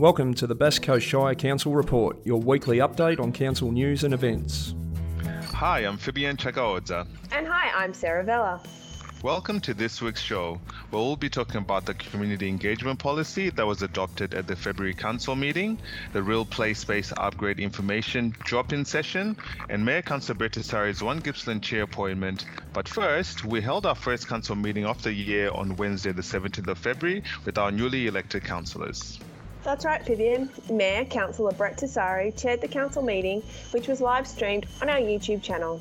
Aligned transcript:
Welcome 0.00 0.32
to 0.36 0.46
the 0.46 0.54
Bass 0.54 0.78
Coast 0.78 1.06
Shire 1.06 1.34
Council 1.34 1.74
Report, 1.74 2.16
your 2.24 2.40
weekly 2.40 2.78
update 2.78 3.20
on 3.20 3.32
council 3.32 3.70
news 3.70 4.02
and 4.02 4.14
events. 4.14 4.74
Hi, 5.52 5.80
I'm 5.80 5.98
Vivian 5.98 6.38
Chagaodza. 6.38 7.06
And 7.32 7.46
hi, 7.46 7.70
I'm 7.74 7.92
Sarah 7.92 8.24
Vella. 8.24 8.62
Welcome 9.22 9.60
to 9.60 9.74
this 9.74 10.00
week's 10.00 10.22
show, 10.22 10.58
where 10.88 11.02
we'll 11.02 11.16
be 11.16 11.28
talking 11.28 11.58
about 11.58 11.84
the 11.84 11.92
community 11.92 12.48
engagement 12.48 12.98
policy 12.98 13.50
that 13.50 13.66
was 13.66 13.82
adopted 13.82 14.32
at 14.32 14.46
the 14.46 14.56
February 14.56 14.94
Council 14.94 15.36
meeting, 15.36 15.78
the 16.14 16.22
Rhyll 16.22 16.46
Play 16.46 16.72
Space 16.72 17.12
Upgrade 17.18 17.60
Information 17.60 18.34
drop-in 18.42 18.86
session, 18.86 19.36
and 19.68 19.84
Mayor 19.84 20.00
Councillor 20.00 20.38
Brett 20.38 20.52
Tessari's 20.52 21.02
One 21.02 21.18
Gippsland 21.18 21.62
Chair 21.62 21.82
appointment. 21.82 22.46
But 22.72 22.88
first, 22.88 23.44
we 23.44 23.60
held 23.60 23.84
our 23.84 23.94
first 23.94 24.28
council 24.28 24.56
meeting 24.56 24.86
of 24.86 25.02
the 25.02 25.12
year 25.12 25.50
on 25.50 25.76
Wednesday, 25.76 26.12
the 26.12 26.22
17th 26.22 26.68
of 26.68 26.78
February, 26.78 27.22
with 27.44 27.58
our 27.58 27.70
newly 27.70 28.06
elected 28.06 28.44
councillors. 28.44 29.20
That's 29.62 29.84
right, 29.84 30.02
Vivian. 30.04 30.50
Mayor 30.70 31.04
Councillor 31.04 31.52
Brett 31.52 31.76
Tessari 31.76 32.36
chaired 32.36 32.62
the 32.62 32.68
council 32.68 33.02
meeting, 33.02 33.42
which 33.72 33.88
was 33.88 34.00
live 34.00 34.26
streamed 34.26 34.66
on 34.80 34.88
our 34.88 34.98
YouTube 34.98 35.42
channel. 35.42 35.80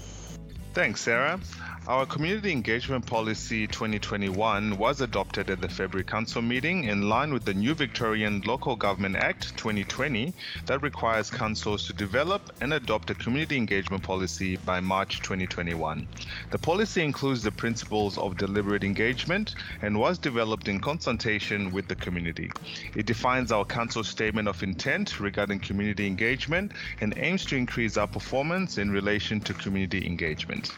Thanks, 0.74 1.02
Sarah. 1.02 1.40
Our 1.86 2.06
Community 2.06 2.54
Engagement 2.54 3.06
Policy 3.06 3.68
2021 3.68 4.78
was 4.78 5.02
adopted 5.02 5.50
at 5.50 5.60
the 5.60 5.68
February 5.68 6.06
Council 6.06 6.42
meeting 6.42 6.86
in 6.86 7.10
line 7.10 7.34
with 7.34 7.44
the 7.44 7.54
new 7.54 7.76
Victorian 7.76 8.42
Local 8.46 8.78
Government 8.78 9.18
Act 9.18 9.58
2020 9.58 10.34
that 10.68 10.82
requires 10.82 11.30
councils 11.30 11.86
to 11.88 11.94
develop 11.94 12.54
and 12.62 12.74
adopt 12.74 13.10
a 13.10 13.16
community 13.16 13.58
engagement 13.58 14.02
policy 14.02 14.56
by 14.56 14.80
March 14.80 15.22
2021. 15.24 16.08
The 16.52 16.58
policy 16.58 17.04
includes 17.04 17.44
the 17.44 17.52
principles 17.52 18.18
of 18.18 18.38
deliberate 18.38 18.86
engagement 18.86 19.54
and 19.82 20.00
was 20.00 20.18
developed 20.18 20.70
in 20.70 20.80
consultation 20.80 21.70
with 21.74 21.90
the 21.90 21.98
community. 21.98 22.50
It 22.96 23.08
defines 23.08 23.52
our 23.52 23.66
council 23.66 24.06
statement 24.06 24.48
of 24.48 24.64
intent 24.64 25.20
regarding 25.20 25.60
community 25.60 26.08
engagement 26.08 26.72
and 27.02 27.14
aims 27.18 27.46
to 27.48 27.58
increase 27.58 27.98
our 27.98 28.08
performance 28.08 28.78
in 28.78 28.90
relation 28.90 29.42
to 29.42 29.54
community 29.54 30.06
engagement. 30.06 30.72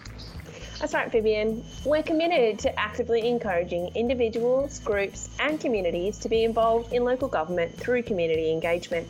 That's 0.79 0.93
right, 0.93 1.09
Vivian. 1.09 1.63
We're 1.85 2.03
committed 2.03 2.59
to 2.59 2.79
actively 2.79 3.27
encouraging 3.29 3.91
individuals, 3.95 4.79
groups, 4.79 5.29
and 5.39 5.59
communities 5.59 6.17
to 6.19 6.29
be 6.29 6.43
involved 6.43 6.91
in 6.91 7.05
local 7.05 7.29
government 7.29 7.77
through 7.77 8.03
community 8.03 8.51
engagement. 8.51 9.07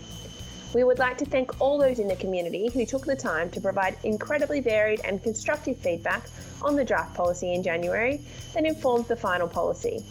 We 0.76 0.84
would 0.84 1.00
like 1.00 1.18
to 1.20 1.26
thank 1.26 1.60
all 1.60 1.80
those 1.80 2.00
in 2.00 2.08
the 2.08 2.18
community 2.18 2.70
who 2.70 2.86
took 2.86 3.06
the 3.06 3.16
time 3.16 3.50
to 3.52 3.62
provide 3.62 3.98
incredibly 4.04 4.60
varied 4.60 5.02
and 5.06 5.24
constructive 5.24 5.78
feedback 5.78 6.30
on 6.62 6.76
the 6.76 6.86
draft 6.86 7.16
policy 7.16 7.54
in 7.54 7.64
January 7.64 8.22
that 8.54 8.66
informs 8.66 9.08
the 9.08 9.16
final 9.16 9.48
policy. 9.48 10.04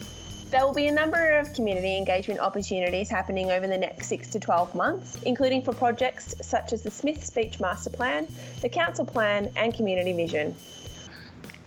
There 0.51 0.65
will 0.65 0.73
be 0.73 0.87
a 0.87 0.91
number 0.91 1.37
of 1.37 1.53
community 1.53 1.97
engagement 1.97 2.39
opportunities 2.39 3.09
happening 3.09 3.51
over 3.51 3.67
the 3.67 3.77
next 3.77 4.07
6 4.07 4.29
to 4.31 4.39
12 4.39 4.75
months, 4.75 5.17
including 5.23 5.61
for 5.61 5.73
projects 5.73 6.35
such 6.41 6.73
as 6.73 6.81
the 6.81 6.91
Smiths 6.91 7.29
Beach 7.29 7.59
Master 7.59 7.89
Plan, 7.89 8.27
the 8.61 8.69
Council 8.69 9.05
Plan, 9.05 9.51
and 9.55 9.73
Community 9.73 10.13
Vision. 10.13 10.55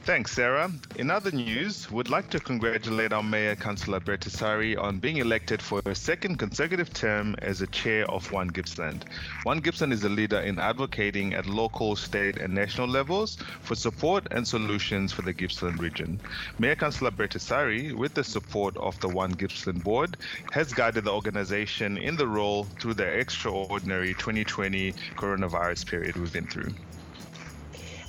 Thanks, 0.08 0.32
Sarah. 0.32 0.72
In 0.96 1.10
other 1.10 1.30
news, 1.30 1.90
would 1.90 2.08
like 2.08 2.30
to 2.30 2.40
congratulate 2.40 3.12
our 3.12 3.22
Mayor, 3.22 3.54
Councillor 3.54 4.00
Brett 4.00 4.20
Tessari, 4.20 4.74
on 4.74 5.00
being 5.00 5.18
elected 5.18 5.60
for 5.60 5.82
a 5.84 5.94
second 5.94 6.38
consecutive 6.38 6.90
term 6.94 7.36
as 7.42 7.60
a 7.60 7.66
chair 7.66 8.10
of 8.10 8.32
One 8.32 8.48
Gippsland. 8.48 9.02
One 9.42 9.60
Gippsland 9.60 9.92
is 9.92 10.04
a 10.04 10.08
leader 10.08 10.40
in 10.40 10.58
advocating 10.58 11.34
at 11.34 11.44
local, 11.44 11.94
state, 11.94 12.38
and 12.38 12.54
national 12.54 12.88
levels 12.88 13.36
for 13.60 13.74
support 13.74 14.26
and 14.30 14.48
solutions 14.48 15.12
for 15.12 15.20
the 15.20 15.34
Gippsland 15.34 15.78
region. 15.78 16.18
Mayor 16.58 16.76
Councillor 16.76 17.10
Brett 17.10 17.32
Tessari, 17.32 17.94
with 17.94 18.14
the 18.14 18.24
support 18.24 18.78
of 18.78 18.98
the 19.00 19.08
One 19.10 19.32
Gippsland 19.32 19.84
board, 19.84 20.16
has 20.52 20.72
guided 20.72 21.04
the 21.04 21.12
organization 21.12 21.98
in 21.98 22.16
the 22.16 22.26
role 22.26 22.64
through 22.80 22.94
the 22.94 23.06
extraordinary 23.06 24.14
2020 24.14 24.94
coronavirus 25.18 25.86
period 25.86 26.16
we've 26.16 26.32
been 26.32 26.46
through. 26.46 26.72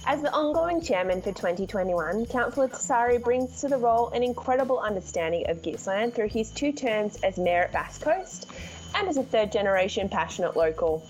As 0.10 0.24
the 0.24 0.34
ongoing 0.34 0.82
chairman 0.82 1.22
for 1.22 1.32
2021, 1.32 2.26
Councillor 2.26 2.68
Tessari 2.68 3.24
brings 3.24 3.62
to 3.62 3.68
the 3.68 3.78
role 3.78 4.10
an 4.10 4.24
incredible 4.24 4.80
understanding 4.80 5.48
of 5.48 5.62
Gippsland 5.62 6.16
through 6.16 6.30
his 6.30 6.50
two 6.50 6.72
terms 6.72 7.20
as 7.22 7.38
mayor 7.38 7.66
at 7.66 7.74
Bass 7.74 8.00
Coast 8.00 8.48
and 8.96 9.08
as 9.08 9.18
a 9.18 9.24
third 9.24 9.52
generation 9.52 10.10
passionate 10.10 10.58
local. 10.58 11.06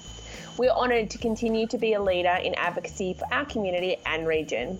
We're 0.57 0.71
honoured 0.71 1.11
to 1.11 1.17
continue 1.17 1.65
to 1.67 1.77
be 1.77 1.93
a 1.93 2.03
leader 2.03 2.37
in 2.43 2.55
advocacy 2.55 3.13
for 3.13 3.25
our 3.33 3.45
community 3.45 3.95
and 4.05 4.27
region. 4.27 4.79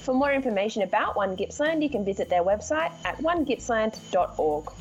For 0.00 0.14
more 0.14 0.32
information 0.32 0.80
about 0.80 1.14
One 1.14 1.36
Gippsland, 1.36 1.82
you 1.82 1.90
can 1.90 2.02
visit 2.02 2.30
their 2.30 2.42
website 2.42 2.92
at 3.04 3.18
onegippsland.org. 3.18 4.72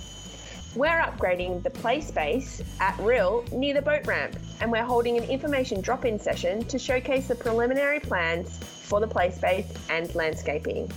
We're 0.76 0.88
upgrading 0.90 1.62
the 1.62 1.70
play 1.70 2.02
space 2.02 2.60
at 2.80 2.98
Rhyll 2.98 3.46
near 3.52 3.76
the 3.76 3.82
boat 3.84 4.08
ramp, 4.08 4.36
and 4.60 4.72
we're 4.72 4.84
holding 4.84 5.20
an 5.20 5.24
information 5.26 5.82
drop 5.82 6.04
in 6.04 6.18
session 6.18 6.64
to 6.66 6.80
showcase 6.80 7.28
the 7.28 7.36
preliminary 7.36 8.00
plans 8.00 8.58
for 8.58 9.00
the 9.00 9.06
play 9.06 9.30
space 9.30 9.72
and 9.92 10.14
landscaping. 10.16 10.92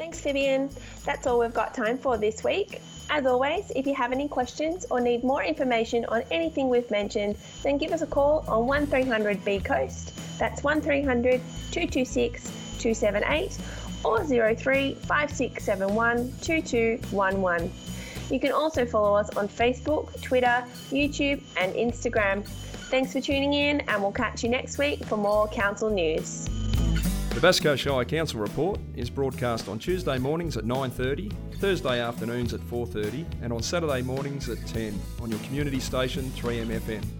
Thanks, 0.00 0.18
Vivian. 0.22 0.70
That's 1.04 1.26
all 1.26 1.38
we've 1.38 1.52
got 1.52 1.74
time 1.74 1.98
for 1.98 2.16
this 2.16 2.42
week. 2.42 2.80
As 3.10 3.26
always, 3.26 3.70
if 3.76 3.86
you 3.86 3.94
have 3.94 4.12
any 4.12 4.28
questions 4.28 4.86
or 4.90 4.98
need 4.98 5.22
more 5.22 5.44
information 5.44 6.06
on 6.06 6.22
anything 6.30 6.70
we've 6.70 6.90
mentioned, 6.90 7.36
then 7.62 7.76
give 7.76 7.92
us 7.92 8.00
a 8.00 8.06
call 8.06 8.42
on 8.48 8.66
1300 8.66 9.44
B 9.44 9.58
Coast. 9.58 10.14
That's 10.38 10.62
1300 10.62 11.42
226 11.70 12.44
278 12.78 13.58
or 14.02 14.24
03 14.24 14.94
5671 14.94 16.32
2211. 16.40 17.70
You 18.30 18.40
can 18.40 18.52
also 18.52 18.86
follow 18.86 19.14
us 19.14 19.28
on 19.36 19.48
Facebook, 19.48 20.18
Twitter, 20.22 20.64
YouTube, 20.90 21.42
and 21.58 21.74
Instagram. 21.74 22.46
Thanks 22.88 23.12
for 23.12 23.20
tuning 23.20 23.52
in, 23.52 23.80
and 23.82 24.00
we'll 24.00 24.12
catch 24.12 24.44
you 24.44 24.48
next 24.48 24.78
week 24.78 25.04
for 25.04 25.18
more 25.18 25.46
council 25.48 25.90
news. 25.90 26.48
The 27.30 27.40
Bass 27.40 27.60
Coast 27.60 27.82
Shire 27.84 28.04
Council 28.04 28.40
report 28.40 28.80
is 28.96 29.08
broadcast 29.08 29.68
on 29.68 29.78
Tuesday 29.78 30.18
mornings 30.18 30.56
at 30.56 30.64
9:30, 30.64 31.32
Thursday 31.58 32.00
afternoons 32.00 32.52
at 32.52 32.60
4:30, 32.60 33.24
and 33.40 33.52
on 33.52 33.62
Saturday 33.62 34.02
mornings 34.02 34.48
at 34.48 34.58
10 34.66 35.00
on 35.22 35.30
your 35.30 35.38
community 35.40 35.78
station 35.78 36.30
3MFM. 36.36 37.19